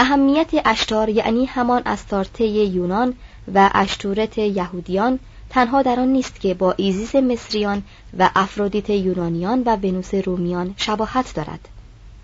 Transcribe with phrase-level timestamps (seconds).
[0.00, 3.14] اهمیت اشتار یعنی همان استارته یونان
[3.54, 5.18] و عشتورت یهودیان
[5.50, 7.82] تنها در آن نیست که با ایزیس مصریان
[8.18, 11.68] و افرودیت یونانیان و ونوس رومیان شباهت دارد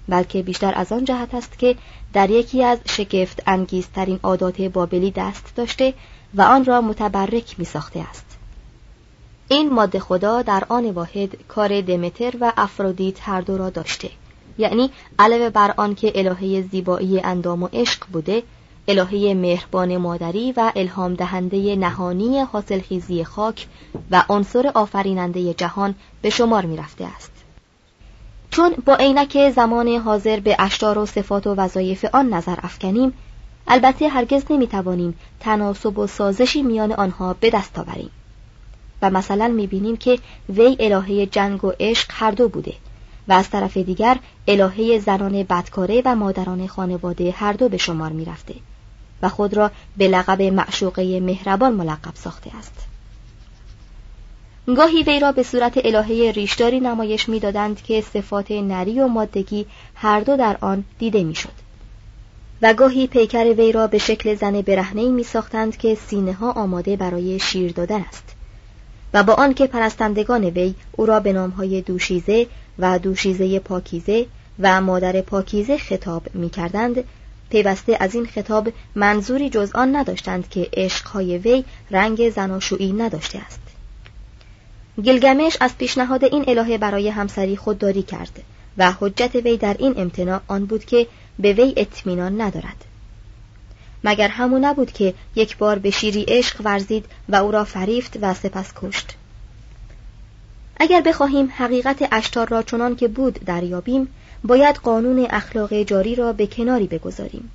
[0.08, 1.76] بلکه بیشتر از آن جهت است که
[2.12, 5.94] در یکی از شگفت انگیزترین عادات بابلی دست داشته
[6.34, 8.26] و آن را متبرک می ساخته است.
[9.48, 14.10] این ماده خدا در آن واحد کار دمتر و افرودیت هر دو را داشته.
[14.58, 18.42] یعنی علاوه بر آنکه الهه زیبایی اندام و عشق بوده
[18.88, 23.66] الهه مهربان مادری و الهام دهنده نهانی حاصلخیزی خاک
[24.10, 27.32] و عنصر آفریننده جهان به شمار می رفته است.
[28.50, 33.12] چون با عینک زمان حاضر به اشتار و صفات و وظایف آن نظر افکنیم
[33.68, 38.10] البته هرگز نمی توانیم تناسب و سازشی میان آنها به دست آوریم.
[39.02, 42.74] و مثلا می بینیم که وی الهه جنگ و عشق هر دو بوده.
[43.28, 44.18] و از طرف دیگر
[44.48, 48.54] الهه زنان بدکاره و مادران خانواده هر دو به شمار می رفته
[49.22, 52.86] و خود را به لقب معشوقه مهربان ملقب ساخته است.
[54.76, 60.20] گاهی وی را به صورت الهه ریشداری نمایش می‌دادند که صفات نری و مادگی هر
[60.20, 61.64] دو در آن دیده می‌شد.
[62.62, 66.96] و گاهی پیکر وی را به شکل زن برهنه می ساختند که سینه ها آماده
[66.96, 68.34] برای شیر دادن است
[69.14, 72.46] و با آنکه پرستندگان وی او را به نامهای دوشیزه
[72.78, 74.26] و دوشیزه پاکیزه
[74.58, 77.04] و مادر پاکیزه خطاب می کردند
[77.50, 83.60] پیوسته از این خطاب منظوری جز آن نداشتند که عشقهای وی رنگ زناشویی نداشته است.
[85.04, 88.42] گلگمش از پیشنهاد این الهه برای همسری خودداری کرد
[88.78, 91.06] و حجت وی در این امتناع آن بود که
[91.38, 92.84] به وی اطمینان ندارد.
[94.04, 98.34] مگر همون نبود که یک بار به شیری عشق ورزید و او را فریفت و
[98.34, 99.14] سپس کشت؟
[100.76, 104.08] اگر بخواهیم حقیقت اشتار را چنان که بود دریابیم
[104.44, 107.50] باید قانون اخلاق جاری را به کناری بگذاریم.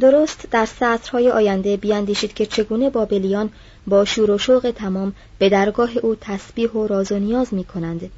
[0.00, 3.50] درست در سطرهای آینده بیاندیشید که چگونه بابلیان
[3.86, 8.10] با شور و شوق تمام به درگاه او تسبیح و راز و نیاز می کنند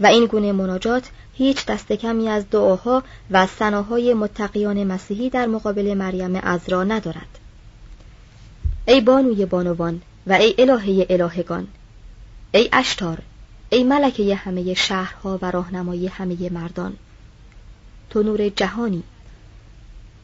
[0.00, 1.04] و این گونه مناجات
[1.34, 7.38] هیچ دست کمی از دعاها و سناهای متقیان مسیحی در مقابل مریم عذرا ندارد.
[8.88, 11.66] ای بانوی بانوان و ای الهه الهگان
[12.52, 13.22] ای اشتار
[13.70, 16.96] ای ملکه همه شهرها و راهنمای همه مردان.
[18.10, 19.02] تو نور جهانی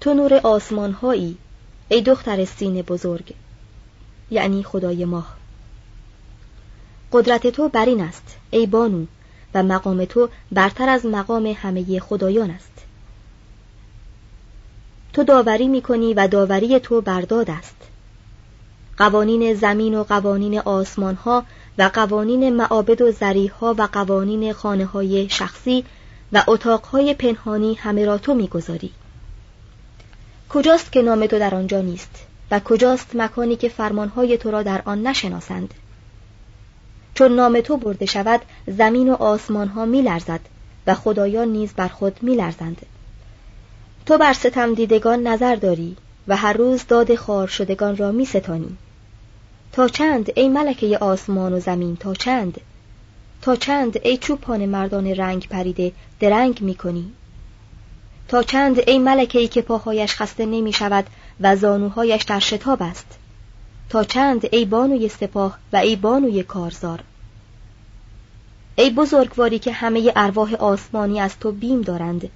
[0.00, 1.36] تو نور آسمانهایی
[1.88, 3.34] ای دختر سین بزرگ.
[4.30, 5.36] یعنی خدای ماه.
[7.12, 9.06] قدرت تو بر این است ای بانو
[9.54, 12.72] و مقام تو برتر از مقام همه خدایان است.
[15.12, 17.81] تو داوری می‌کنی و داوری تو برداد است.
[18.98, 21.44] قوانین زمین و قوانین آسمان ها
[21.78, 25.84] و قوانین معابد و زریح و قوانین خانه های شخصی
[26.32, 28.90] و اتاق های پنهانی همه را تو می‌گذاری
[30.48, 34.82] کجاست که نام تو در آنجا نیست و کجاست مکانی که فرمانهای تو را در
[34.84, 35.74] آن نشناسند
[37.14, 40.40] چون نام تو برده شود زمین و آسمان ها می لرزد
[40.86, 42.86] و خدایان نیز بر خود می لرزند.
[44.06, 45.96] تو بر ستم دیدگان نظر داری
[46.28, 48.76] و هر روز داد خار شدگان را می ستانی.
[49.72, 52.60] تا چند ای ملکه آسمان و زمین تا چند؟
[53.42, 57.12] تا چند ای چوپان مردان رنگ پریده درنگ می کنی
[58.28, 61.06] تا چند ای ملکه ای که پاهایش خسته نمی شود
[61.40, 63.18] و زانوهایش در شتاب است؟
[63.88, 67.00] تا چند ای بانوی سپاه و ای بانوی کارزار؟
[68.76, 72.30] ای بزرگواری که همه ارواح آسمانی از تو بیم دارند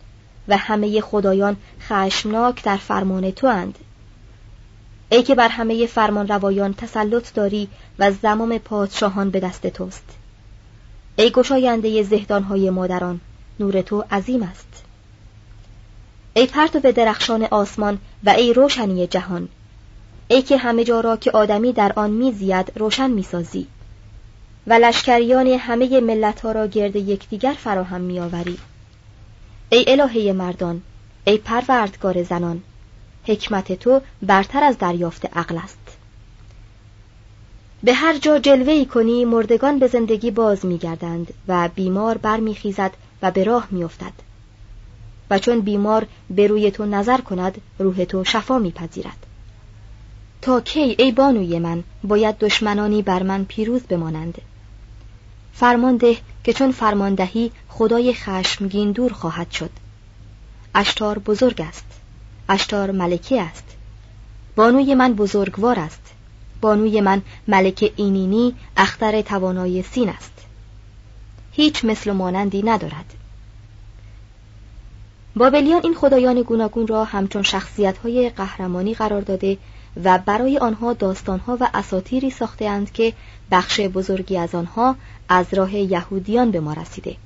[0.48, 3.78] و همه خدایان خشمناک در فرمان تو اند
[5.08, 7.68] ای که بر همه فرمان روایان تسلط داری
[7.98, 10.04] و زمام پادشاهان به دست توست.
[11.16, 13.20] ای گشاینده زهدانهای مادران
[13.60, 14.84] نور تو عظیم است.
[16.34, 19.48] ای پرتو درخشان آسمان و ای روشنی جهان.
[20.28, 23.66] ای که همه جا را که آدمی در آن میزید روشن می‌سازی.
[24.66, 28.58] و لشکریان همه ملت ها را گرد یکدیگر فراهم میآوری.
[29.70, 30.82] ای الهه مردان
[31.24, 32.62] ای پروردگار زنان.
[33.26, 35.96] حکمت تو برتر از دریافت عقل است.
[37.82, 42.92] به هر جا جلوه کنی مردگان به زندگی باز میگردند و بیمار برمیخیزد
[43.22, 44.12] و به راه میافتد.
[45.30, 49.26] و چون بیمار به روی تو نظر کند روح تو شفا میپذیرد.
[50.42, 54.38] تا کی ای بانوی من باید دشمنانی بر من پیروز بمانند؟
[55.54, 59.70] فرمان ده که چون فرماندهی خدای خشمگین دور خواهد شد.
[60.74, 61.84] اشتار بزرگ است.
[62.48, 63.64] اشتار ملکه است.
[64.56, 66.02] بانوی من بزرگوار است.
[66.60, 70.32] بانوی من ملک اینینی اختر توانای سین است.
[71.52, 73.14] هیچ مثل مانندی ندارد.
[75.36, 79.58] بابلیان این خدایان گوناگون را همچون شخصیت های قهرمانی قرار داده
[80.04, 83.12] و برای آنها داستانها و اساطیری ساختهاند که
[83.50, 84.96] بخش بزرگی از آنها
[85.28, 87.16] از راه یهودیان به ما رسیده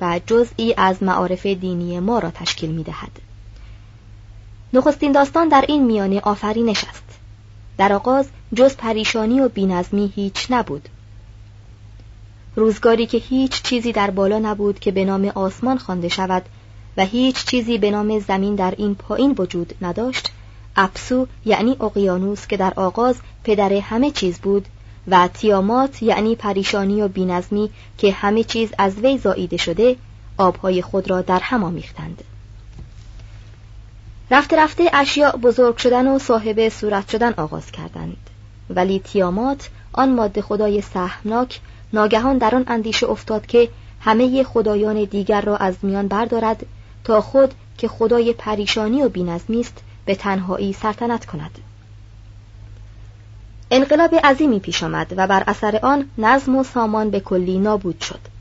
[0.00, 3.33] و جزئی از معارف دینی ما را تشکیل می دهد.
[4.74, 7.04] نخستین داستان در این میانه آفرینش است.
[7.78, 10.88] در آغاز جز پریشانی و بینظمی هیچ نبود.
[12.56, 16.42] روزگاری که هیچ چیزی در بالا نبود که به نام آسمان خوانده شود
[16.96, 20.30] و هیچ چیزی به نام زمین در این پایین وجود نداشت
[20.76, 24.68] اپسو یعنی اقیانوس که در آغاز پدر همه چیز بود
[25.08, 29.96] و تیامات یعنی پریشانی و بینظمی که همه چیز از وی زاییده شده
[30.36, 32.24] آبهای خود را در هم آمیختند
[34.30, 38.16] رفته رفته اشیاء بزرگ شدن و صاحب صورت شدن آغاز کردند.
[38.70, 41.60] ولی تیامات آن ماده خدای سهمناک
[41.92, 43.68] ناگهان در آن اندیشه افتاد که
[44.00, 46.66] همه خدایان دیگر را از میان بردارد
[47.04, 51.58] تا خود که خدای پریشانی و بینظمی است به تنهایی سلطنت کند.
[53.70, 58.33] انقلاب عظیمی پیش آمد و بر اثر آن نظم و سامان به کلی نابود شد.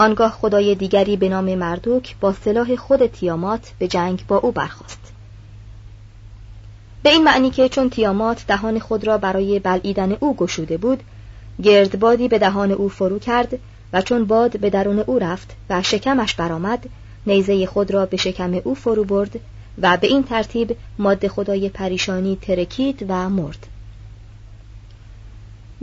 [0.00, 5.12] آنگاه خدای دیگری به نام مردوک با سلاح خود تیامات به جنگ با او برخاست.
[7.02, 11.02] به این معنی که چون تیامات دهان خود را برای بلعیدن او گشوده بود
[11.62, 13.58] گردبادی به دهان او فرو کرد
[13.92, 16.86] و چون باد به درون او رفت و شکمش برآمد
[17.26, 19.40] نیزه خود را به شکم او فرو برد
[19.82, 23.66] و به این ترتیب ماده خدای پریشانی ترکید و مرد.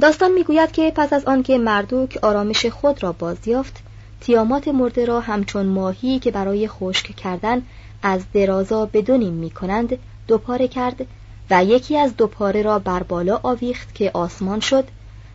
[0.02, 3.87] داستان می‌گوید که پس از آنکه مردوک آرامش خود را بازیافت
[4.22, 7.62] تیامات مرده را همچون ماهی که برای خشک کردن
[8.04, 9.98] از درازا به دو می کنند
[10.28, 11.06] دوپاره کرد
[11.50, 14.88] و یکی از دو پاره را بر بالا آویخت که آسمان شد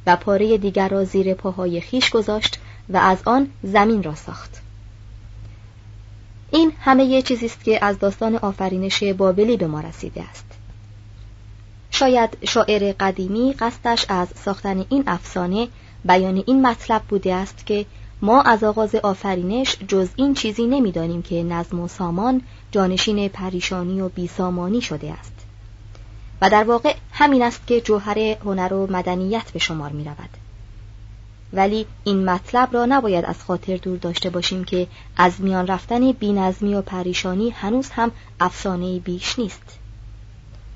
[0.07, 2.59] و پاره دیگر را زیر پاهای خیش گذاشت
[2.89, 4.63] و از آن زمین را ساخت.
[6.51, 10.45] این همه چیزی است که از داستان آفرینش بابلی به ما رسیده است.
[11.91, 15.69] شاید شاعر قدیمی قصدش از ساختن این افسانه
[16.05, 17.87] بیان این مطلب بوده است که
[18.25, 24.09] ما از آغاز آفرینش جز این چیزی نمی‌دانیم که نظم و سامان جانشین پریشانی و
[24.09, 25.33] بیسامانی شده است.
[26.43, 30.29] و در واقع همین است که جوهر هنر و مدنیت به شمار می رود.
[31.53, 34.87] ولی این مطلب را نباید از خاطر دور داشته باشیم که
[35.17, 38.11] از میان رفتن بینظمی و پریشانی هنوز هم
[38.41, 39.79] افسانه بیش نیست.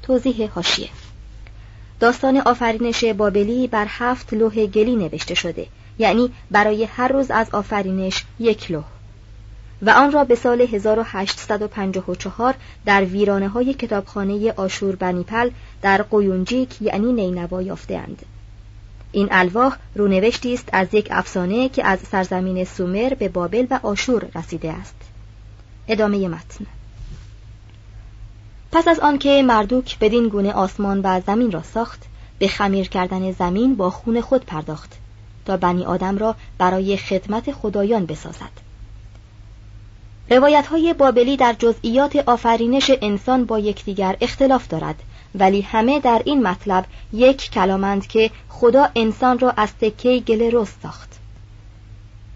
[0.03, 0.89] توضیح هاشیه
[2.01, 5.67] داستان آفرینش بابلی بر هفت لوح گلی نوشته شده
[5.99, 8.85] یعنی برای هر روز از آفرینش یک لوح
[9.83, 15.51] و آن را به سال 1854 در ویرانه های کتابخانه آشور بنیپل
[15.83, 18.23] در قیونجیک یعنی نینوا یافتهاند.
[19.13, 24.27] این الواح رونوشتی است از یک افسانه که از سرزمین سومر به بابل و آشور
[24.35, 24.95] رسیده است.
[25.89, 26.67] ادامه متن
[28.73, 32.03] پس از آنکه مردوک بدین گونه آسمان و زمین را ساخت
[32.39, 34.93] به خمیر کردن زمین با خون خود پرداخت
[35.47, 38.67] تا بنی آدم را برای خدمت خدایان بسازد.
[40.31, 45.03] روایت های بابلی در جزئیات آفرینش انسان با یکدیگر اختلاف دارد
[45.35, 50.79] ولی همه در این مطلب یک کلامند که خدا انسان را از تکه گل رست
[50.83, 51.19] ساخت.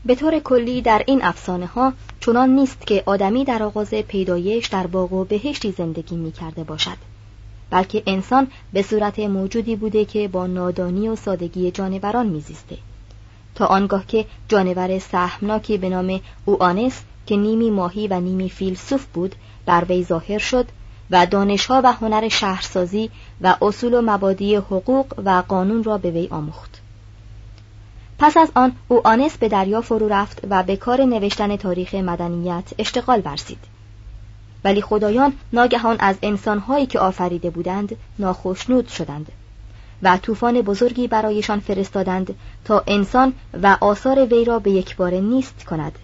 [0.04, 4.86] به طور کلی در این افسانه ها چنان نیست که آدمی در آغاز پیدایش در
[4.86, 6.96] باغ و بهشتی زندگی می کرده باشد
[7.70, 12.76] بلکه انسان به صورت موجودی بوده که با نادانی و سادگی جانوران میزیسته.
[13.60, 19.34] تا آنگاه که جانور سهمناکی به نام اوانس که نیمی ماهی و نیمی فیلسوف بود
[19.66, 20.66] بر وی ظاهر شد
[21.10, 26.28] و دانشها و هنر شهرسازی و اصول و مبادی حقوق و قانون را به وی
[26.30, 26.80] آموخت.
[28.18, 32.64] پس از آن او آنس به دریا فرو رفت و به کار نوشتن تاریخ مدنیت
[32.78, 33.64] اشتغال ورزید.
[34.64, 39.32] ولی خدایان ناگهان از انسانهایی که آفریده بودند ناخشنود شدند.
[40.02, 45.64] و طوفان بزرگی برایشان فرستادند تا انسان و آثار وی را به یک بار نیست
[45.64, 45.98] کند.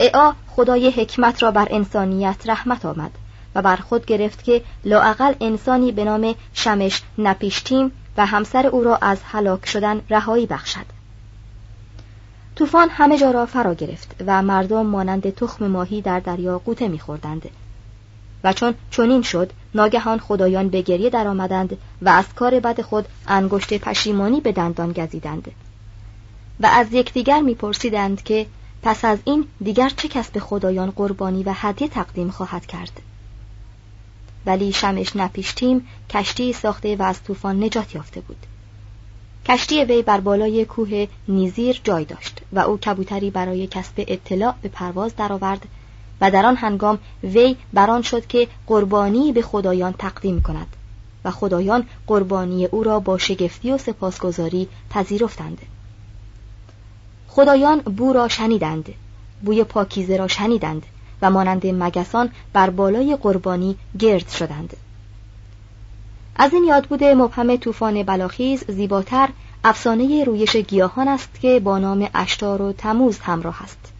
[0.00, 3.10] اعا خدای حکمت را بر انسانیت رحمت آمد
[3.54, 8.96] و بر خود گرفت که لاعقل انسانی به نام شمش نپیشتیم و همسر او را
[8.96, 10.86] از هلاک شدن رهایی بخشد.
[12.56, 17.48] طوفان همه جا را فرا گرفت و مردم مانند تخم ماهی در دریا قوطه میخوردند.
[18.44, 23.78] و چون چنین شد ناگهان خدایان به گریه درآمدند و از کار بد خود انگشت
[23.78, 25.50] پشیمانی به دندان گزیدند.
[26.60, 28.46] و از یکدیگر میپرسیدند که
[28.82, 33.00] پس از این دیگر چه کس به خدایان قربانی و هدیه تقدیم خواهد کرد؟
[34.46, 38.46] ولی شمش نپیشتیم کشتی ساخته و از طوفان نجات یافته بود.
[39.46, 44.68] کشتی وی بر بالای کوه نیزیر جای داشت و او کبوتری برای کسب اطلاع به
[44.68, 45.68] پرواز درآورد
[46.20, 50.76] و در آن هنگام وی بران شد که قربانی به خدایان تقدیم کند
[51.24, 55.58] و خدایان قربانی او را با شگفتی و سپاسگزاری پذیرفتند.
[57.28, 58.94] خدایان بو را شنیدند
[59.42, 60.86] بوی پاکیزه را شنیدند
[61.22, 64.76] و مانند مگسان بر بالای قربانی گرد شدند.
[66.36, 69.28] از این یاد بوده مبهم طوفان بلاخیز زیباتر
[69.64, 73.92] افسانه رویش گیاهان است که با نام اشتار و تموز همراه است.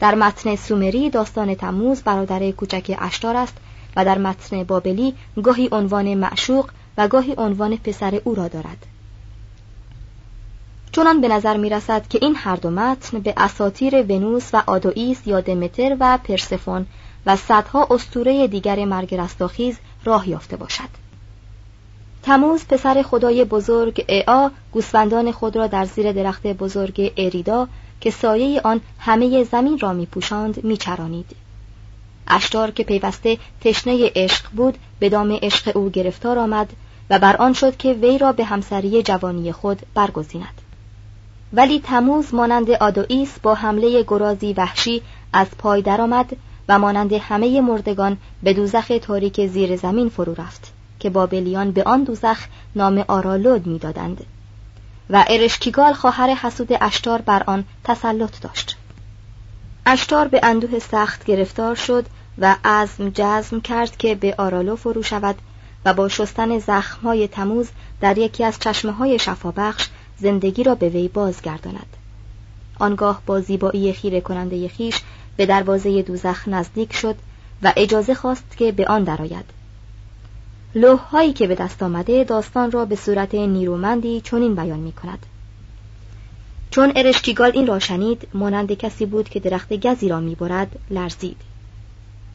[0.00, 3.56] در متن سومری داستان تموز برادر کوچک اشتار است
[3.96, 8.86] و در متن بابلی گاهی عنوان معشوق و گاهی عنوان پسر او را دارد.
[10.92, 15.26] چونان به نظر می رسد که این هر دو متن به اساتیر ونوس و آدوئیس
[15.26, 16.86] یا دمتر و پرسفون
[17.26, 21.00] و صدها استوره دیگر مرگ رستاخیز راه یافته باشد.
[22.22, 27.68] تموز پسر خدای بزرگ اعا گوسفندان خود را در زیر درخت بزرگ اریدا
[28.00, 31.36] که سایه آن همه زمین را می پوشاند می چرانید.
[32.28, 36.72] اشتار که پیوسته تشنه عشق بود به دام عشق او گرفتار آمد
[37.10, 40.60] و بر آن شد که وی را به همسری جوانی خود برگزیند.
[41.52, 45.02] ولی تموز مانند آدوئیس با حمله گرازی وحشی
[45.32, 46.36] از پای درآمد
[46.68, 52.02] و مانند همه مردگان به دوزخ تاریک زیر زمین فرو رفت که بابلیان به آن
[52.02, 52.38] دوزخ
[52.76, 54.24] نام آرالود می‌دادند
[55.10, 58.76] و ارشکیگال خواهر حسود اشتار بر آن تسلط داشت.
[59.86, 62.06] اشتار به اندوه سخت گرفتار شد
[62.38, 65.36] و عزم جزم کرد که به آرالو فرو شود
[65.84, 67.68] و با شستن زخمهای تموز
[68.00, 69.88] در یکی از چشمه های شفابخش
[70.18, 71.96] زندگی را به وی بازگرداند.
[72.78, 75.00] آنگاه با زیبایی خیره کننده خیش
[75.36, 77.16] به دروازه دوزخ نزدیک شد
[77.62, 79.59] و اجازه خواست که به آن درآید.
[80.74, 85.26] لوح که به دست آمده داستان را به صورت نیرومندی چنین بیان می کند
[86.70, 91.36] چون ارشکیگال این را شنید مانند کسی بود که درخت گزی را می‌برد لرزید.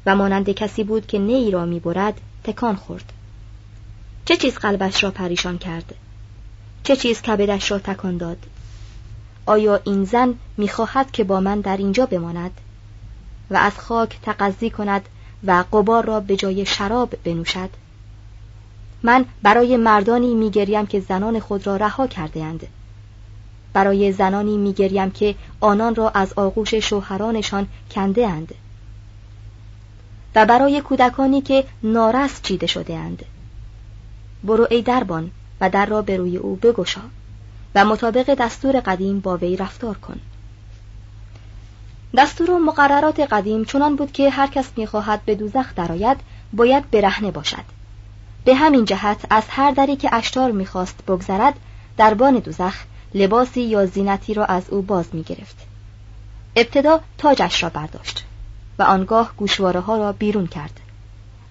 [0.05, 3.13] و مانند کسی بود که نی را می‌برد تکان خورد.
[4.25, 5.95] چه چیز قلبش را پریشان کرد؟
[6.83, 8.37] چه چیز کبدش را تکان داد؟
[9.45, 12.51] آیا این زن می‌خواهد که با من در اینجا بماند؟
[13.49, 15.09] و از خاک تقضی کند
[15.43, 17.69] و قبار را به جای شراب بنوشد؟
[19.05, 22.67] من برای مردانی میگریم که زنان خود را رها کرده اند.
[23.73, 28.55] برای زنانی میگریم که آنان را از آغوش شوهرانشان کنده اند.
[30.35, 33.25] و برای کودکانی که نارس چیده شده اند.
[34.43, 35.31] برو ای دربان
[35.61, 37.01] و در را به روی او بگشا
[37.75, 40.19] و مطابق دستور قدیم با وی رفتار کن
[42.17, 46.17] دستور و مقررات قدیم چنان بود که هر کس می‌خواهد به دوزخ درآید
[46.53, 47.74] باید برهنه باشد
[48.45, 51.53] به همین جهت از هر دری که اشتار می‌خواست بگذرد
[52.17, 52.75] بان دوزخ
[53.13, 55.57] لباسی یا زینتی را از او باز می‌گرفت.
[56.55, 58.25] ابتدا تاجش را برداشت
[58.79, 60.79] و آنگاه گوشواره ها را بیرون کرد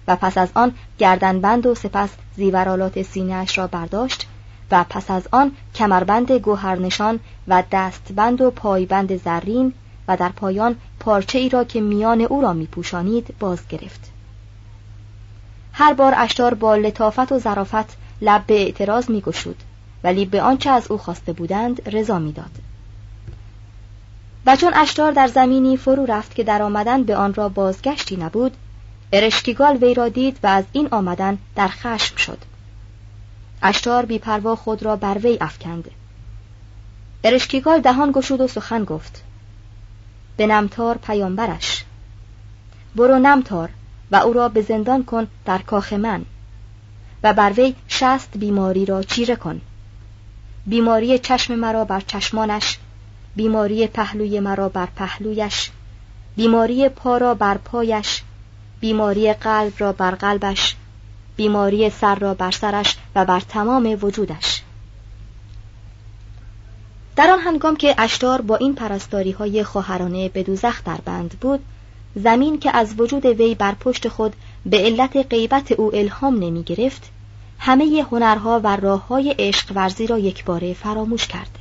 [0.07, 4.27] و پس از آن گردنبند و سپس زیورالات سینهاش را برداشت
[4.71, 9.73] و پس از آن کمربند گوهرنشان و دستبند و پایبند زرین
[10.07, 14.14] و در پایان پارچه ای را که میان او را میپوشانید باز گرفت
[15.77, 19.55] هر بار اشتار با لطافت و ظرافت لب به اعتراض میگشود
[20.03, 22.51] ولی به آنچه از او خواسته بودند رضا می‌داد.
[24.45, 28.57] و چون اشتار در زمینی فرو رفت که در آمدن به آن را بازگشتی نبود
[29.13, 32.37] ارشکیگال وی را دید و از این آمدن در خشم شد.
[33.63, 35.91] اشتار بیپروا خود را بر وی افکند.
[37.23, 39.23] ارشکیگال دهان گشود و سخن گفت.
[40.37, 41.83] به نمتار پیامبرش.
[42.95, 43.69] برو نمتار.
[44.11, 46.25] و او را به زندان کن در کاخ من
[47.23, 49.61] و بر وی شست بیماری را چیره کن.
[50.65, 52.77] بیماری چشم مرا بر چشمانش
[53.35, 55.71] بیماری پهلوی مرا بر پهلویش
[56.35, 58.21] بیماری پا را بر پایش
[58.79, 60.75] بیماری قلب را بر قلبش
[61.35, 64.61] بیماری سر را بر سرش و بر تمام وجودش.
[67.15, 71.59] در آن هنگام که اشتار با این پرستاری های خواهرانه به دوزخ در بند بود
[72.15, 74.33] زمین که از وجود وی بر پشت خود
[74.65, 77.09] به علت غیبت او الهام نمی گرفت
[77.59, 81.59] همه هنرها و راه های عشق ورزی را یک باره فراموش کرد.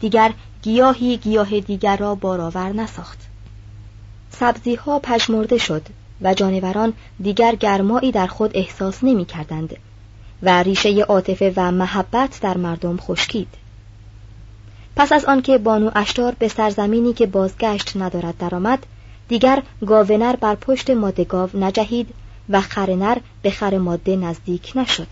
[0.00, 0.32] دیگر
[0.62, 3.18] گیاهی گیاه دیگر را بارآور نساخت.
[4.30, 5.82] سبزی ها پژمرده شد
[6.20, 6.92] و جانوران
[7.22, 9.76] دیگر گرمایی در خود احساس نمی کردند
[10.42, 13.48] و ریشه عاطفه و محبت در مردم خشکید.
[14.96, 18.86] پس از آنکه بانو اشتار به سرزمینی که بازگشت ندارد درآمد
[19.28, 22.14] دیگر گاونر بر پشت ماده گاو نجهید
[22.48, 25.08] و خرنر به خر ماده نزدیک نشد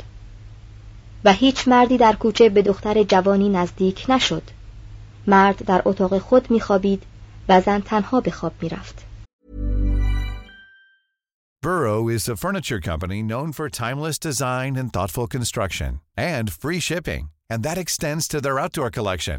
[1.24, 4.42] و هیچ مردی در کوچه به دختر جوانی نزدیک نشد
[5.26, 7.02] مرد در اتاق خود میخوابید
[7.48, 9.06] و زن تنها به خواب می‌رفت
[11.62, 17.22] Burrow is a furniture company known for timeless design and thoughtful construction and free shipping
[17.50, 19.38] and that extends to their outdoor collection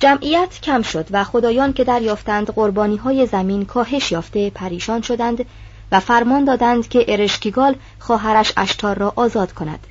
[0.00, 5.44] جمعیت کم شد و خدایان که دریافتند قربانی های زمین کاهش یافته پریشان شدند
[5.92, 9.86] و فرمان دادند که ارشکیگال خواهرش اشتار را آزاد کند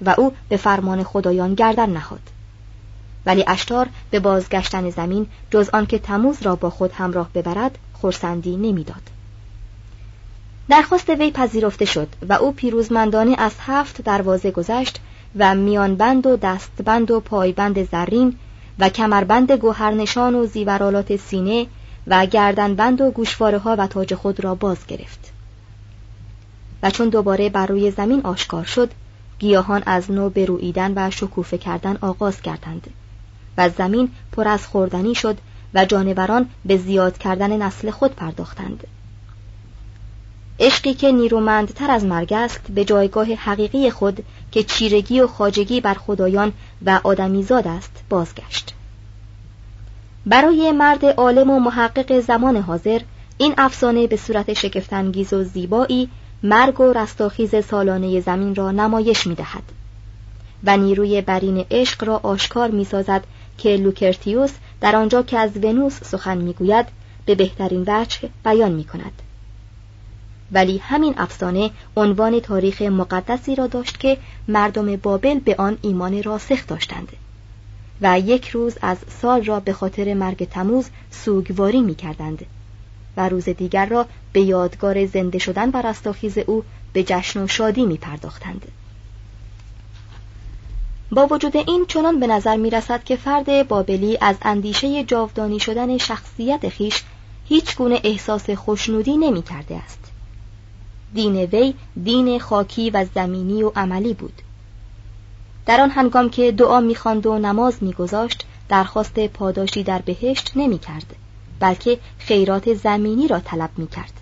[0.00, 2.20] و او به فرمان خدایان گردن نهاد.
[3.26, 9.02] ولی اشتار به بازگشتن زمین جز آنکه تموز را با خود همراه ببرد خورسندی نمی‌داد.
[10.68, 15.00] درخواست وی پذیرفته شد و او پیروزمندانه از هفت دروازه گذشت
[15.36, 18.36] و میانبند و دستبند و پایبند زرین
[18.78, 21.66] و کمربند گوهرنشان و زیورالات سینه
[22.06, 25.32] و گردنبند و گوشواره ها و تاج خود را باز گرفت.
[26.82, 28.90] و چون دوباره بر روی زمین آشکار شد
[29.38, 32.86] گیاهان از نو برویدن و شکوفه کردن آغاز کردند
[33.58, 35.38] و زمین پر از خوردنی شد
[35.74, 38.86] و جانوران به زیاد کردن نسل خود پرداختند.
[40.60, 45.94] عشقی که نیرومندتر از مرگ است به جایگاه حقیقی خود که چیرگی و خاجگی بر
[45.94, 46.52] خدایان
[46.86, 48.74] و آدمیزاد است بازگشت.
[50.26, 53.00] برای مرد عالم و محقق زمان حاضر
[53.38, 56.08] این افسانه به صورت شگفتانگیز و زیبایی
[56.42, 59.62] مرگ و رستاخیز سالانه زمین را نمایش می دهد
[60.64, 63.24] و نیروی برین عشق را آشکار می سازد
[63.58, 66.86] که لوکرتیوس در آنجا که از ونوس سخن می گوید
[67.26, 69.22] به بهترین وجه بیان می کند
[70.54, 76.66] ولی همین افسانه عنوان تاریخ مقدسی را داشت که مردم بابل به آن ایمان راسخ
[76.66, 77.08] داشتند
[78.00, 82.46] و یک روز از سال را به خاطر مرگ تموز سوگواری می کردند
[83.16, 87.86] و روز دیگر را به یادگار زنده شدن و رستاخیز او به جشن و شادی
[87.86, 88.66] می پرداختند.
[91.10, 95.98] با وجود این چنان به نظر می رسد که فرد بابلی از اندیشه جاودانی شدن
[95.98, 97.02] شخصیت خیش
[97.48, 100.13] هیچ گونه احساس خوشنودی نمی کرده است.
[101.14, 101.74] دین وی
[102.04, 104.42] دین خاکی و زمینی و عملی بود.
[105.66, 111.16] در آن هنگام که دعا می‌خواند و نماز میگذاشت درخواست پاداشی در بهشت نمی‌کرد
[111.60, 114.12] بلکه خیرات زمینی را طلب می‌کرد.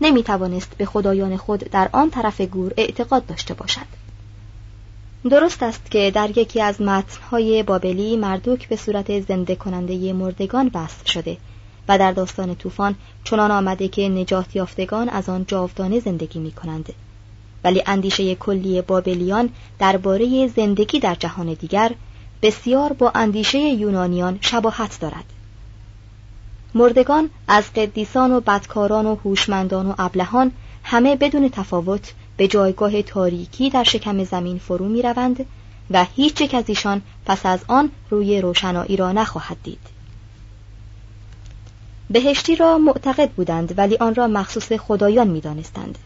[0.00, 4.02] نمی توانست به خدایان خود در آن طرف گور اعتقاد داشته باشد.
[5.30, 11.08] درست است که در یکی از متنهای بابلی مردوک به صورت زنده کننده مردگان وصف
[11.08, 11.36] شده
[11.88, 16.92] و در داستان طوفان چنان آمده که نجات یافتگان از آن جاودانه زندگی می کنند
[17.64, 21.92] ولی اندیشه کلی بابلیان درباره زندگی در جهان دیگر
[22.42, 25.24] بسیار با اندیشه یونانیان شباهت دارد.
[26.74, 30.52] مردگان از قدیسان و بدکاران و هوشمندان و ابلهان
[30.84, 35.46] همه بدون تفاوت به جایگاه تاریکی در شکم زمین فرو می روند
[35.90, 40.01] و هیچ یک از ایشان پس از آن روی روشنایی را نخواهد دید.
[42.12, 45.98] بهشتی را معتقد بودند ولی آن را مخصوص خدایان می دانستند.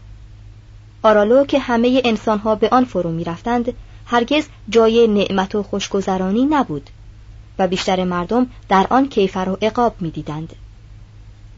[1.03, 3.73] آرالو که همه انسانها به آن فرو می رفتند
[4.05, 6.89] هرگز جای نعمت و خوشگذرانی نبود
[7.59, 10.53] و بیشتر مردم در آن کیفر و عقاب می دیدند.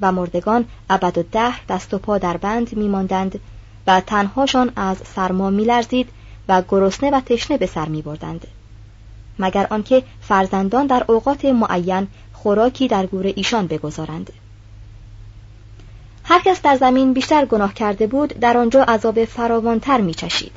[0.01, 3.39] و مردگان ابد و ده دست و پا در بند می ماندند
[3.87, 6.09] و تنهاشان از سرما می لرزید
[6.47, 8.47] و گرسنه و تشنه به سر می بردند.
[9.39, 12.07] مگر آنکه فرزندان در اوقات معین
[12.43, 14.33] خوراکی در گور ایشان بگذارند.
[16.23, 20.51] هر کس در زمین بیشتر گناه کرده بود در آنجا عذاب فراوانتر می چشید.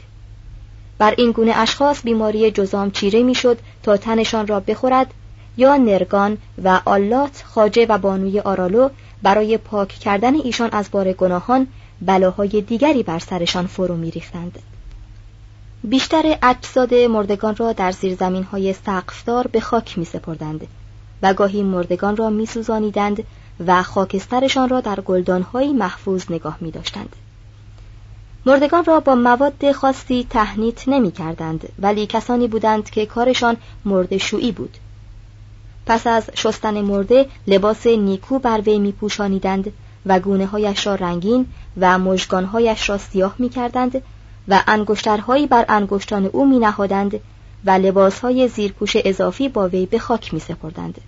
[0.99, 5.15] بر این گونه اشخاص بیماری جزام چیره می‌شد تا تنشان را بخورد
[5.57, 8.89] یا نرگان و آلات خاجه و بانوی آرالو
[9.23, 11.67] برای پاک کردن ایشان از بار گناهان
[12.01, 14.59] بلاهای دیگری بر سرشان فرو میریختند.
[15.85, 20.67] بیشتر اجساد مردگان را در زیر زمین های سقفدار به خاک می سپردند
[21.23, 23.25] و گاهی مردگان را می سوزانیدند
[23.67, 27.17] و خاکسترشان را در گلدانهایی محفوظ نگاه می داشتند.
[28.47, 34.53] مردگان را با مواد خاصی تهنیت نمی کردند ولی کسانی بودند که کارشان مرد شویی
[34.53, 34.77] بود
[35.87, 39.73] پس از شستن مرده لباس نیکو بر وی می پوشانیدند
[40.07, 41.47] و گونه هایش را رنگین
[41.81, 44.03] و مژگانهایش را سیاه می کردند
[44.49, 47.21] و انگشترهایی بر انگشتان او می نهادند
[47.65, 51.01] و لباسهای زیرپوش اضافی با وی به خاک می سپردند.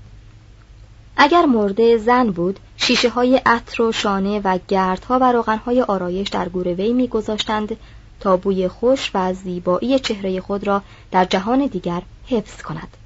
[1.17, 6.49] اگر مرده زن بود شیشه های عطر و شانه و گردها و روغنهای آرایش در
[6.49, 7.77] گور وی میگذاشتند
[8.21, 12.97] تا بوی خوش و زیبایی چهره خود را در جهان دیگر حفظ کند.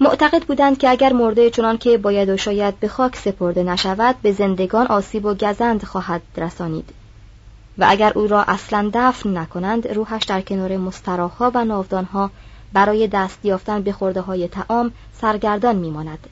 [0.00, 4.32] معتقد بودند که اگر مرده چنان که باید و شاید به خاک سپرده نشود به
[4.32, 6.90] زندگان آسیب و گزند خواهد رسانید.
[7.78, 12.30] و اگر او را اصلا دفن نکنند روحش در کنار مستراحها و ناودانها
[12.72, 16.26] برای دست یافتن به خورده های تعام سرگردان میماند.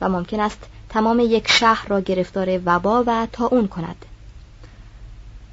[0.00, 4.04] و ممکن است تمام یک شهر را گرفتار وبا و تاون کند.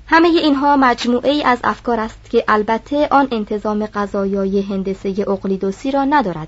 [0.08, 6.04] همه اینها مجموعه ای از افکار است که البته آن انتظام غذایای هندسه اقلیدوسی را
[6.04, 6.48] ندارد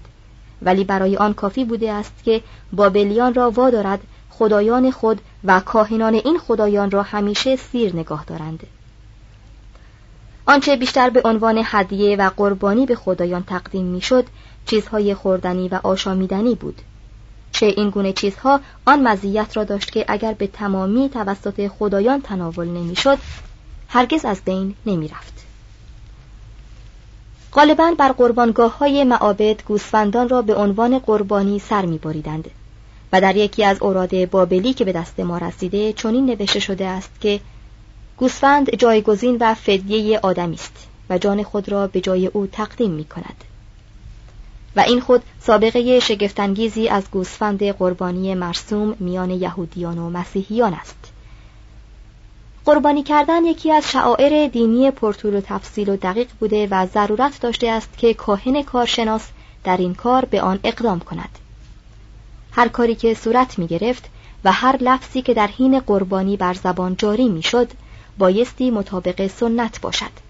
[0.61, 2.41] ولی برای آن کافی بوده است که
[2.73, 8.63] بابلیان را وادارد خدایان خود و کاهنان این خدایان را همیشه سیر نگاه دارند.
[10.45, 14.25] آنچه بیشتر به عنوان هدیه و قربانی به خدایان تقدیم می‌شد
[14.65, 16.81] چیزهای خوردنی و آشامیدنی بود.
[17.53, 22.67] چه این گونه چیزها آن مزیت را داشت که اگر به تمامی توسط خدایان تناول
[22.67, 23.17] نمی‌شد
[23.87, 25.33] هرگز از بین نمی رفت.
[27.53, 32.51] غالبا بر قربانگاه های معابد گوسفندان را به عنوان قربانی سر می بریدند
[33.13, 37.11] و در یکی از اوراد بابلی که به دست ما رسیده چنین نوشته شده است
[37.21, 37.39] که
[38.17, 43.05] گوسفند جایگزین و فدیه آدمی است و جان خود را به جای او تقدیم می
[43.05, 43.43] کند.
[44.75, 51.11] و این خود سابقه شگفتانگیزی از گوسفند قربانی مرسوم میان یهودیان و مسیحیان است.
[52.65, 57.69] قربانی کردن یکی از شعائر دینی پرطول و تفصیل و دقیق بوده و ضرورت داشته
[57.69, 59.27] است که کاهن کارشناس
[59.63, 61.39] در این کار به آن اقدام کند.
[62.51, 64.09] هر کاری که صورت می گرفت
[64.43, 67.71] و هر لفظی که در حین قربانی بر زبان جاری می شد
[68.17, 70.22] بایستی مطابق سنت باشد.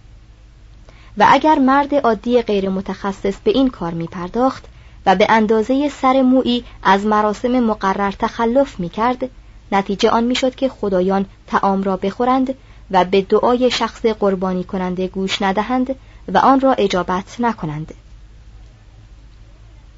[1.17, 4.65] و اگر مرد عادی غیر متخصص به این کار می پرداخت
[5.05, 9.29] و به اندازه سر مویی از مراسم مقرر تخلف می کرد
[9.71, 12.55] نتیجه آن می شد که خدایان تعام را بخورند
[12.91, 15.95] و به دعای شخص قربانی کننده گوش ندهند
[16.33, 17.93] و آن را اجابت نکنند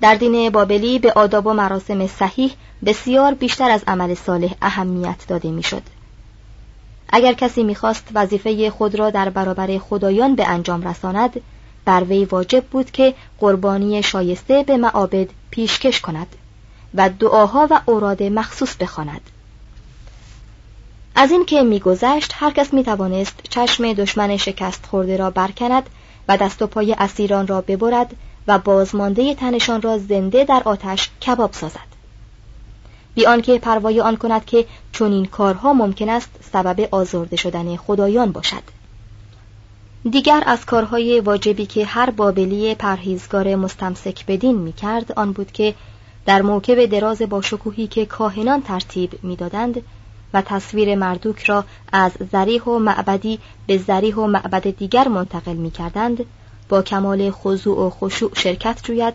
[0.02, 2.54] در دین بابلی به آداب و مراسم صحیح
[2.86, 5.82] بسیار بیشتر از عمل صالح اهمیت داده می‌شد.
[7.10, 11.42] اگر کسی می‌خواست وظیفه خود را در برابر خدایان به انجام رساند
[11.86, 16.28] بر وی واجب بود که قربانی شایسته به معابد پیشکش کند
[16.94, 19.22] و دعاها و اوراد مخصوص بخواند.
[21.16, 25.90] از این که میگذشت هر کس می‌توانست چشم دشمن شکست خورده را برکند
[26.28, 28.16] و دست و پای اسیران را ببرد
[28.48, 31.95] و بازمانده تنشان را زنده در آتش کباب سازد.
[33.16, 38.64] بی آنکه پروای آن کند که چنین کارها ممکن است سبب آزرده شدن خدایان باشد.
[40.12, 45.76] دیگر از کارهای واجبی که هر بابلی پرهیزگار مستمسک بدین می کرد آن بود که
[46.26, 49.82] در موکب دراز با شکوهی که کاهنان ترتیب می‌دادند
[50.34, 55.72] و تصویر مردوک را از زریح و معبدی به زریح و معبد دیگر منتقل می
[55.72, 56.26] کردند
[56.70, 59.14] با کمال خضوع و خشوع شرکت جوید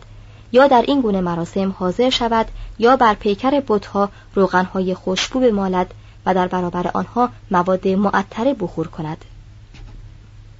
[0.53, 2.47] یا در این گونه مراسم حاضر شود
[2.79, 5.95] یا بر پیکر بتها روغنهای خوشبو بمالد
[6.27, 9.25] و در برابر آنها مواد معطره بخور کند.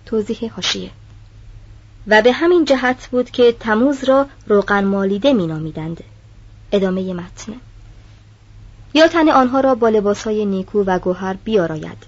[0.07, 0.91] توضیح هاشیه
[2.07, 6.05] و به همین جهت بود که تموز را روغن مالیده مینامیدند.
[6.73, 7.53] ادامه متن.
[8.95, 12.07] یا تن آنها را با لباسهای نیکو و گوهر بیاراید.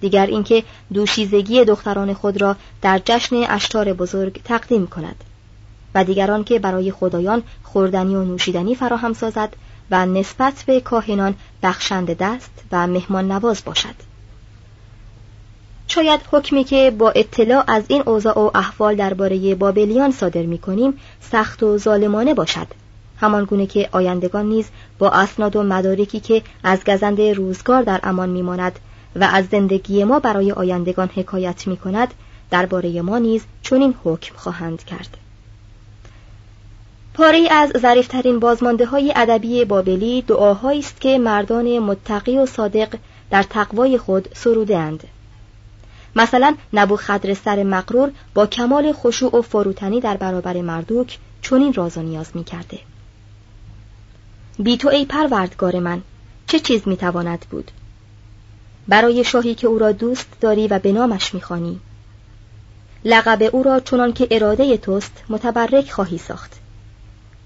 [0.00, 0.64] دیگر اینکه
[0.94, 5.24] دوشیزگی دختران خود را در جشن اشتار بزرگ تقدیم کند.
[5.94, 9.56] و دیگران که برای خدایان خوردنی و نوشیدنی فراهم سازد
[9.90, 13.94] و نسبت به کاهنان بخشند دست و مهمان نواز باشد.
[15.88, 20.94] شاید حکمی که با اطلاع از این اوضاع و احوال درباره بابلیان صادر می کنیم
[21.20, 22.66] سخت و ظالمانه باشد.
[23.20, 28.28] همان گونه که آیندگان نیز با اسناد و مدارکی که از گزند روزگار در امان
[28.28, 28.78] میماند
[29.16, 32.14] و از زندگی ما برای آیندگان حکایت می کند
[32.50, 35.16] درباره ما نیز چنین حکم خواهند کرد.
[37.14, 42.94] پاره از ظریفترین بازمانده های ادبی بابلی دعاهایی است که مردان متقی و صادق
[43.30, 45.04] در تقوای خود سروده اند.
[46.16, 46.56] مثلا
[46.96, 52.30] خدر سر مقرور با کمال خشوع و فروتنی در برابر مردوک چنین راز و نیاز
[52.34, 52.78] می کرده.
[54.58, 56.02] بی تو ای پروردگار من
[56.46, 57.70] چه چیز می تواند بود؟
[58.88, 61.80] برای شاهی که او را دوست داری و به نامش می‌خوانی
[63.04, 66.59] لقب او را چنان که اراده توست متبرک خواهی ساخت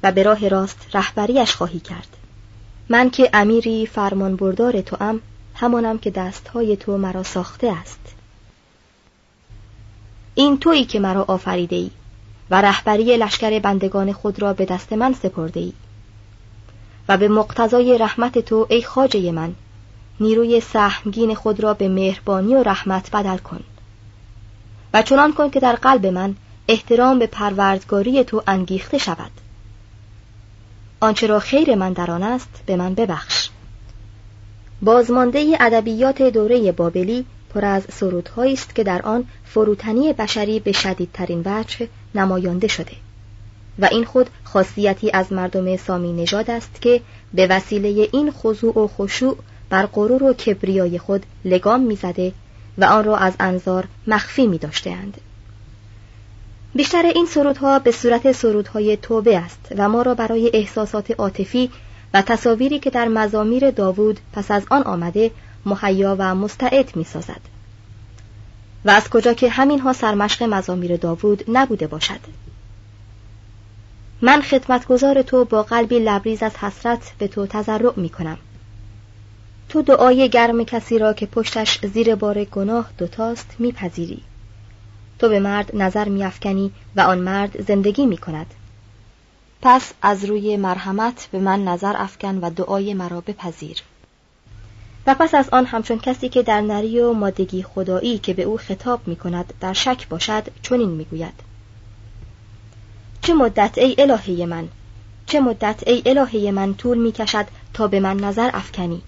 [0.04, 2.16] و به راه راست رهبریش خواهی کرد.
[2.88, 5.20] من که امیری فرمان بردار تو ام
[5.54, 8.14] همانم که دستهای تو مرا ساخته است.
[10.34, 11.90] این تویی که مرا آفریده ای
[12.50, 15.72] و رهبری لشکر بندگان خود را به دست من سپرده ای
[17.08, 19.54] و به مقتضای رحمت تو ای خاجه من
[20.20, 23.60] نیروی سهمگین خود را به مهربانی و رحمت بدل کن.
[24.94, 26.34] و چنان کن که در قلب من
[26.68, 29.30] احترام به پروردگاری تو انگیخته شود.
[31.00, 33.48] آنچه را خیر من در آن است به من ببخش
[34.83, 41.42] بازمانده ادبیات دوره بابلی پر از سرودهایی است که در آن فروتنی بشری به شدیدترین
[41.44, 42.92] وجه نمایانده شده
[43.78, 47.00] و این خود خاصیتی از مردم سامی نژاد است که
[47.35, 49.37] به وسیله این خضوع و خشوع
[49.70, 52.33] بر غرور و کبریای خود لگام می‌زده
[52.78, 55.20] و آن را از انظار مخفی می داشتهاند.
[56.74, 61.70] بیشتر این سرودها به صورت سرودهای توبه است و ما را برای احساسات عاطفی
[62.14, 65.30] و تصاویری که در مزامیر داوود پس از آن آمده
[65.66, 67.40] مهیا و مستعد می سازد.
[68.84, 72.20] و از کجا که همینها سرمشق مزامیر داوود نبوده باشد؟
[74.22, 78.38] من خدمتگزار تو با قلبی لبریز از حسرت به تو تضرع می کنم
[79.68, 84.22] تو دعای گرم کسی را که پشتش زیر بار گناه دوتاست میپذیری.
[85.24, 88.46] تو به مرد نظر میافکنی و آن مرد زندگی می‌کند.
[89.62, 93.82] پس از روی مرحمت به من نظر افکن و دعای مرا بپذیر.
[95.06, 98.56] و پس از آن همچون کسی که در نری و مادگی خدایی که به او
[98.56, 101.40] خطاب می کند در شک باشد چنین می‌گوید.
[103.22, 104.68] چه مدت ای الهه من؟
[105.26, 109.02] چه مدت ای الهه من طول می کشد تا به من نظر افکنی؟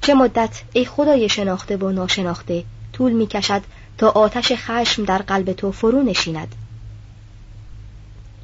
[0.00, 3.62] چه مدت ای خدای شناخته و ناشناخته طول می کشد
[3.98, 6.54] تا آتش خشم در قلب تو فرو نشیند.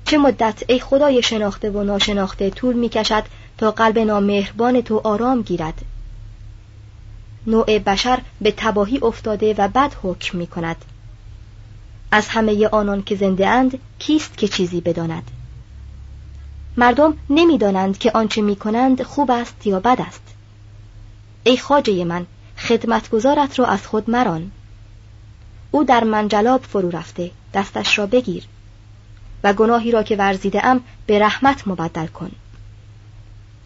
[0.04, 3.24] چه مدت ای خدای شناخته و ناشناخته طول می کشد
[3.58, 5.82] تا قلب نامهربان تو آرام گیرد.
[7.46, 10.76] نوع بشر به تباهی افتاده و بد حکم می کند.
[12.12, 15.30] از همه آنان که زنده اند کیست که چیزی بداند؟
[16.76, 20.22] مردم نمی‌دانند که آنچه می کنند خوب است یا بد است.
[21.44, 22.26] ای خاجه من
[22.58, 24.50] خدمتگزارت را از خود مران.
[25.70, 28.44] او در منجلاب فرو رفته دستش را بگیر
[29.44, 32.30] و گناهی را که ورزیده ام به رحمت مبدل کن.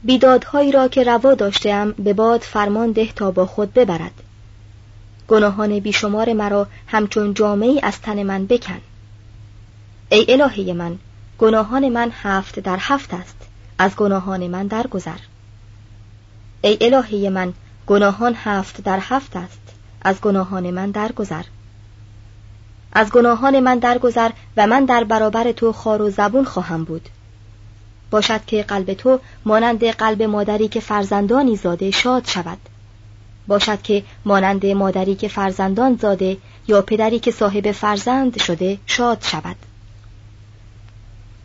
[0.04, 4.22] بیدادهایی را که روا داشته به باد فرمان ده تا با خود ببرد.
[5.28, 8.80] گناهان بیشمار مرا همچون جامعی از تن من بکن.
[10.08, 10.98] ای الهه من
[11.38, 13.36] گناهان من هفت در هفت است
[13.78, 15.18] از گناهان من درگذر.
[16.62, 17.52] ای الهه من
[17.86, 19.60] گناهان هفت در هفت است
[20.02, 21.44] از گناهان من درگذر.
[22.94, 27.08] از گناهان من درگذر و من در برابر تو خار و زبون خواهم بود.
[28.10, 32.58] باشد که قلب تو مانند قلب مادری که فرزندانی زاده شاد شود.
[33.46, 36.36] باشد که مانند مادری که فرزندان زاده
[36.68, 39.56] یا پدری که صاحب فرزند شده شاد شود.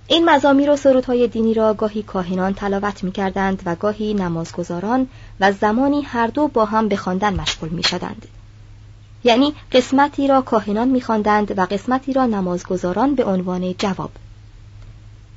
[0.08, 5.08] این مزامیر و سرودهای دینی را گاهی کاهنان تلاوت می کردند و گاهی نمازگزاران
[5.40, 8.28] و زمانی هر دو با هم به خواندن مشغول می شدند.
[9.24, 11.04] یعنی قسمتی را کاهنان می
[11.58, 14.12] و قسمتی را نمازگزاران به عنوان جواب.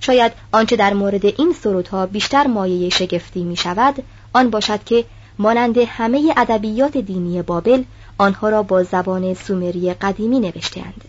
[0.00, 5.04] شاید آنچه در مورد این سرودها بیشتر مایه شگفتی می شود آن باشد که
[5.38, 7.82] مانند همه ادبیات دینی بابل
[8.18, 11.04] آنها را با زبان سومری قدیمی نوشتهاند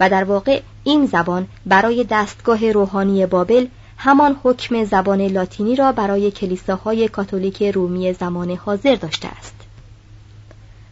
[0.00, 6.30] و در واقع این زبان برای دستگاه روحانی بابل همان حکم زبان لاتینی را برای
[6.30, 9.61] کلیساهای کاتولیک رومی زمان حاضر داشته است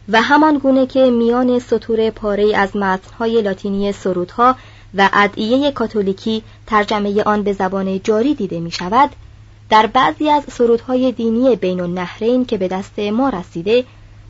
[0.09, 4.55] و همان گونه که میان سطور پاره از متنهای لاتینی سرودها
[4.95, 9.09] و ادعیه کاتولیکی ترجمه آن به زبان جاری دیده می شود
[9.69, 13.83] در بعضی از سرودهای دینی بین النهرین که به دست ما رسیده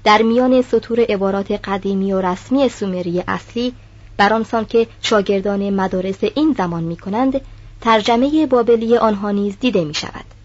[0.03, 3.73] در میان سطور عبارات قدیمی و رسمی سومری اصلی
[4.17, 7.41] بر آنسان که شاگردان مدارس این زمان می کنند
[7.81, 10.40] ترجمه بابلی آنها نیز دیده می شود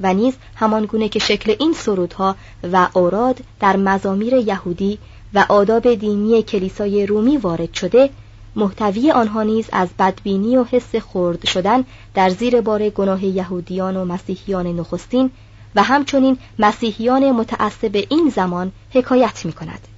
[0.00, 2.36] و نیز همان گونه که شکل این سرودها
[2.72, 4.98] و اوراد در مزامیر یهودی
[5.34, 8.10] و آداب دینی کلیسای رومی وارد شده
[8.56, 14.04] محتوی آنها نیز از بدبینی و حس خرد شدن در زیر بار گناه یهودیان و
[14.04, 15.30] مسیحیان نخستین
[15.74, 19.88] و همچنین مسیحیان متعصب این زمان حکایت می کند.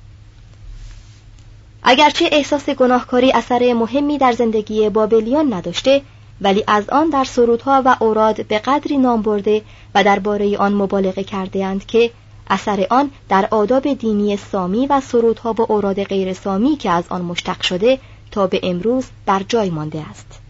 [1.82, 6.02] اگرچه احساس گناهکاری اثر مهمی در زندگی بابلیان نداشته
[6.40, 9.62] ولی از آن در سرودها و اوراد به قدری نام برده
[9.94, 12.10] و درباره آن مبالغه کرده اند که
[12.50, 17.22] اثر آن در آداب دینی سامی و سرودها و اوراد غیر سامی که از آن
[17.22, 17.98] مشتق شده
[18.30, 20.40] تا به امروز بر جای مانده است.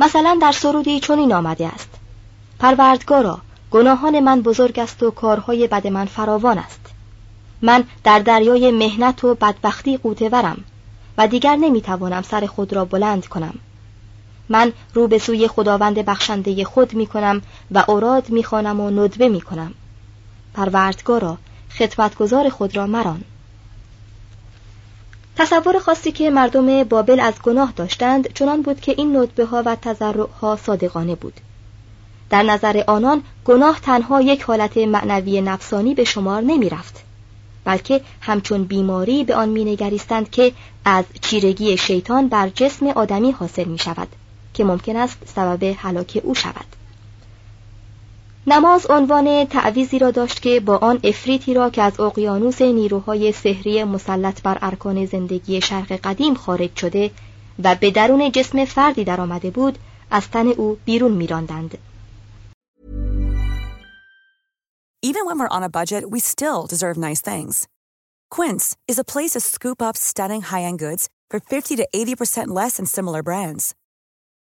[0.00, 1.88] مثلا در سرودی چنین آمده است.
[2.58, 3.38] پروردگارا
[3.70, 6.80] گناهان من بزرگ است و کارهای بد من فراوان است.
[7.62, 10.64] من در دریای مهنت و بدبختی قوتورم
[11.18, 13.54] و دیگر نمی‌توانم سر خود را بلند کنم.
[14.52, 19.40] من رو به سوی خداوند بخشنده خود می کنم و اوراد می و ندبه می
[19.40, 19.74] کنم
[20.54, 21.38] پروردگارا
[21.78, 23.22] خدمتگزار خود را مران.
[25.36, 29.76] تصور خاصی که مردم بابل از گناه داشتند چنان بود که این ندبه ها و
[29.76, 31.40] تذرع ها صادقانه بود.
[32.30, 37.04] در نظر آنان گناه تنها یک حالت معنوی نفسانی به شمار نمی رفت
[37.64, 40.52] بلکه همچون بیماری به آن مینگریستند که
[40.84, 44.08] از چیرگی شیطان بر جسم آدمی حاصل می شود
[44.54, 46.66] که ممکن است سبب هلاک او شود
[48.46, 53.84] نماز عنوان تعویزی را داشت که با آن افریتی را که از اقیانوس نیروهای سحری
[53.84, 57.10] مسلط بر ارکان زندگی شرق قدیم خارج شده
[57.64, 59.78] و به درون جسم فردی در آمده بود
[60.10, 61.78] از تن او بیرون میراندند.
[65.04, 67.66] Even when we're on a budget, we still deserve nice things.
[68.30, 72.76] Quince is a place to scoop up stunning high-end goods for 50 to 80% less
[72.76, 73.74] than similar brands.